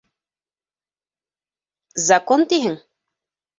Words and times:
Закон 2.07 2.49
тиһең. 2.55 2.77